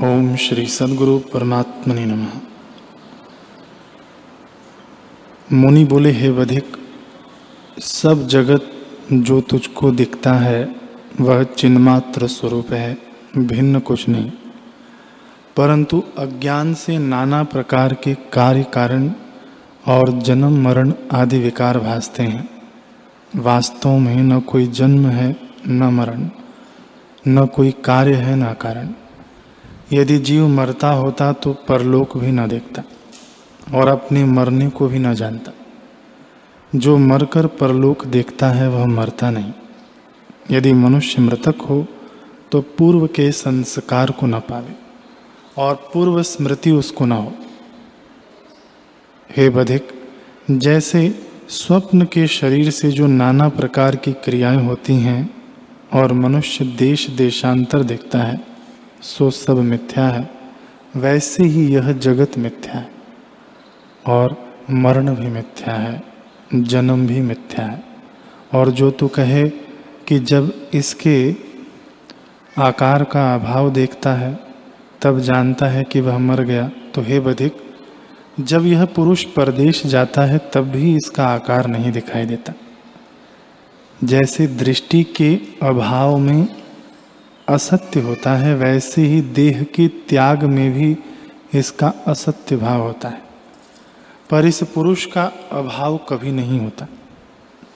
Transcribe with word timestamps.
ओम 0.00 0.36
श्री 0.36 0.66
सदगुरु 0.66 1.18
परमात्मने 1.18 2.06
नमः। 2.06 2.28
मुनि 5.52 5.84
बोले, 5.84 6.10
हे 6.10 6.30
वधिक, 6.30 6.76
सब 7.78 8.26
जगत 8.26 8.72
जो 9.12 9.40
तुझको 9.40 9.90
दिखता 9.90 10.32
है, 10.32 10.76
वह 11.20 11.42
चिन्मात्र 11.42 12.26
स्वरूप 12.26 12.72
है, 12.72 12.98
भिन्न 13.38 13.78
कुछ 13.78 14.08
नहीं। 14.08 14.30
परंतु 15.56 16.02
अज्ञान 16.18 16.74
से 16.74 16.98
नाना 16.98 17.44
प्रकार 17.44 17.94
के 17.94 18.14
कार्य 18.14 18.62
कारण 18.62 19.12
और 19.86 20.20
जन्म, 20.20 20.64
मरण 20.64 20.92
आदि 21.12 21.38
विकार 21.38 21.78
भासते 21.78 22.22
हैं। 22.22 22.62
वास्तव 23.36 23.98
में 23.98 24.16
न 24.16 24.40
कोई 24.40 24.66
जन्म 24.66 25.06
है, 25.06 25.36
न 25.68 25.82
मरण, 25.82 26.28
न 27.28 27.46
कोई 27.46 27.70
कार्य 27.70 28.14
है, 28.14 28.36
न 28.36 28.52
कारण। 28.52 28.94
यदि 29.92 30.18
जीव 30.18 30.46
मरता 30.48 30.90
होता 30.90 31.32
तो 31.32 31.52
परलोक 31.68 32.16
भी 32.16 32.30
न 32.32 32.46
देखता 32.48 32.82
और 33.74 33.88
अपने 33.88 34.24
मरने 34.24 34.68
को 34.68 34.88
भी 34.88 34.98
न 34.98 35.14
जानता। 35.14 35.52
जो 36.74 36.96
मरकर 36.98 37.46
परलोक 37.46 38.04
देखता 38.06 38.48
है, 38.48 38.68
वह 38.68 38.86
मरता 38.86 39.30
नहीं। 39.30 39.52
यदि 40.50 40.72
मनुष्य 40.72 41.22
मृतक 41.22 41.60
हो 41.60 41.86
तो 42.52 42.60
पूर्व 42.78 43.06
के 43.06 43.30
संस्कार 43.32 44.10
को 44.10 44.26
न 44.26 44.40
पावे 44.40 44.74
और 45.58 45.74
पूर्व 45.94 46.22
स्मृति 46.22 46.70
उसको 46.70 47.04
न 47.04 47.12
हो। 47.12 47.32
हे 49.30 49.48
बधिक, 49.50 49.88
जैसे 50.50 51.08
स्वप्न 51.48 52.04
के 52.04 52.26
शरीर 52.26 52.70
से 52.70 52.90
जो 52.90 53.06
नाना 53.06 53.48
प्रकार 53.48 53.96
की 53.96 54.12
क्रियाएँ 54.12 54.62
होती 54.66 54.94
हैं 54.94 55.30
और 55.94 56.12
मनुष्य 56.12 56.64
देश 56.64 57.08
देशांतर 57.10 57.82
देखता 57.82 58.18
है 58.18 58.55
सो 59.06 59.30
सब 59.30 59.58
मिथ्या 59.58 60.08
है, 60.08 60.30
वैसे 60.96 61.44
ही 61.44 61.74
यह 61.74 61.92
जगत 61.92 62.38
मिथ्या 62.38 62.74
है। 62.74 62.90
और 64.06 64.54
मरण 64.70 65.14
भी 65.14 65.26
मिथ्या 65.26 65.74
है, 65.74 66.02
जन्म 66.54 67.06
भी 67.06 67.20
मिथ्या 67.20 67.66
है। 67.66 67.84
और 68.54 68.70
जो 68.70 68.90
तू 68.90 69.08
कहे 69.08 69.48
कि 70.06 70.18
जब 70.18 70.68
इसके 70.74 71.34
आकार 72.58 73.04
का 73.04 73.34
अभाव 73.34 73.70
देखता 73.70 74.14
है, 74.14 74.40
तब 75.02 75.20
जानता 75.20 75.66
है 75.66 75.84
कि 75.84 76.00
वह 76.00 76.18
मर 76.18 76.42
गया। 76.42 76.70
तो 76.94 77.02
हे 77.02 77.20
बधिक, 77.20 77.56
जब 78.40 78.66
यह 78.66 78.84
पुरुष 78.84 79.24
परदेश 79.24 79.86
जाता 79.86 80.22
है, 80.22 80.38
तब 80.38 80.60
भी 80.60 80.96
इसका 80.96 81.26
आकार 81.26 81.66
नहीं 81.66 81.92
दिखाई 81.92 82.26
देता। 82.26 82.52
जैसे 84.04 84.46
दृष्टि 84.46 85.04
के 85.04 85.38
अभाव 85.62 86.18
में 86.18 86.48
असत्य 87.48 88.00
होता 88.00 88.32
है, 88.32 88.54
वैसे 88.54 89.02
ही 89.02 89.20
देह 89.20 89.62
के 89.74 89.86
त्याग 89.88 90.42
में 90.44 90.72
भी 90.72 90.96
इसका 91.54 91.92
असत्य 92.06 92.56
भाव 92.56 92.82
होता 92.82 93.08
है। 93.08 93.22
पर 94.30 94.46
इस 94.46 94.62
पुरुष 94.64 95.04
का 95.06 95.24
अभाव 95.52 95.96
कभी 96.08 96.32
नहीं 96.32 96.60
होता। 96.60 96.86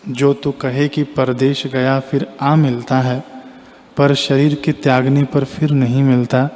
जो 0.08 0.32
तो 0.34 0.52
कहे 0.52 0.88
कि 0.88 1.02
परदेश 1.02 1.66
गया 1.66 1.98
फिर 2.00 2.27
आ 2.40 2.54
मिलता 2.56 3.00
है, 3.00 3.22
पर 3.96 4.14
शरीर 4.14 4.54
के 4.54 4.72
त्यागने 4.72 5.24
पर 5.24 5.44
फिर 5.44 5.70
नहीं 5.70 6.02
मिलता 6.02 6.48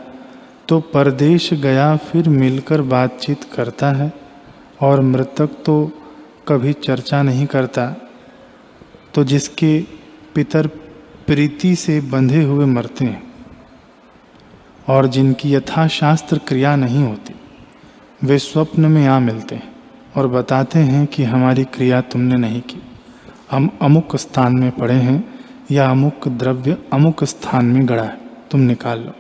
तो 0.68 0.80
परदेश 0.80 1.52
गया 1.54 1.96
फिर 1.96 2.28
मिलकर 2.28 2.82
बातचीत 2.82 3.44
करता 3.44 3.90
है, 3.92 4.12
और 4.82 5.00
मृतक 5.00 5.50
तो 5.66 5.90
कभी 6.48 6.72
चर्चा 6.72 7.22
नहीं 7.22 7.46
करता। 7.46 7.86
तो 9.14 9.24
जिसके 9.24 9.80
पितर 10.34 10.66
प्रीति 11.26 11.74
से 11.76 12.00
बंधे 12.00 12.42
हुए 12.42 12.64
मरते 12.66 13.04
हैं 13.04 13.22
और 14.88 15.06
जिनकी 15.06 15.52
यथाशास्त्र 15.54 16.38
क्रिया 16.38 16.74
नहीं 16.76 17.02
होती, 17.04 17.34
वे 18.24 18.38
स्वप्न 18.38 18.86
में 18.86 19.06
आ 19.06 19.18
मिलते 19.20 19.54
हैं 19.54 19.72
और 20.16 20.26
बताते 20.28 20.78
हैं 20.78 21.06
कि 21.06 21.24
हमारी 21.24 21.64
क्रिया 21.64 22.00
तुमने 22.00 22.36
नहीं 22.36 22.60
की। 22.60 22.82
हम 23.50 23.70
अमुक 23.82 24.16
स्थान 24.16 24.56
में 24.56 24.70
पड़े 24.70 24.94
हैं 24.94 25.22
या 25.70 25.90
अमुक 25.90 26.28
द्रव्य 26.28 26.76
अमुक 26.92 27.24
स्थान 27.24 27.66
में 27.66 27.88
गड़ा 27.88 28.02
है, 28.02 28.18
तुम 28.50 28.60
निकाल 28.60 29.00
लो। 29.00 29.14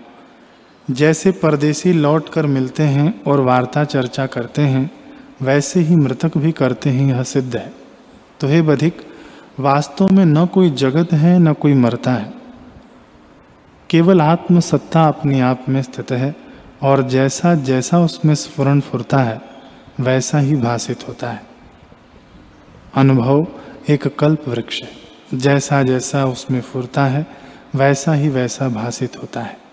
जैसे 0.88 1.30
परदेसी 1.32 1.92
लौट 1.92 2.28
कर 2.28 2.46
मिलते 2.46 2.82
हैं 2.82 3.22
और 3.22 3.40
वार्ता 3.40 3.84
चर्चा 3.84 4.26
करते 4.26 4.62
हैं, 4.62 4.90
वैसे 5.42 5.80
ही 5.80 5.96
मृतक 5.96 6.36
भी 6.38 6.52
करते 6.52 6.90
हैं 6.90 7.08
यह 7.08 7.22
सिद्ध 7.22 7.56
है। 7.56 7.72
तो 8.40 8.48
हे 8.48 8.62
बधिक 8.62 9.02
वास्तव 9.60 10.08
में 10.08 10.24
न 10.24 10.46
कोई 10.46 10.70
जगत 10.70 11.12
है, 11.12 11.38
न 11.38 11.52
कोई 11.52 11.74
मरता 11.74 12.12
है। 12.12 12.34
केवल 13.90 14.20
आत्म 14.20 14.60
सत्ता 14.60 15.08
अपने 15.08 15.40
आप 15.40 15.64
में 15.68 15.82
स्थित 15.82 16.12
है 16.12 16.36
और 16.82 17.02
जैसा 17.02 17.54
जैसा 17.54 17.98
उसमें 17.98 18.34
स्फुरन 18.34 18.80
फुरता 18.80 19.18
है, 19.18 19.40
वैसा 20.00 20.38
ही 20.38 20.56
भाषित 20.56 21.08
होता 21.08 21.30
है। 21.30 21.42
अनुभव 22.94 23.46
एक 23.88 24.18
कल्प 24.18 24.48
वृक्ष 24.48 24.82
है। 24.82 24.90
जैसा 25.34 25.82
जैसा 25.82 26.24
उसमें 26.24 26.60
फुरता 26.60 27.06
है, 27.06 27.26
वैसा 27.74 28.12
ही 28.12 28.28
वैसा 28.28 28.68
भाषित 28.68 29.16
होता 29.22 29.40
है। 29.40 29.63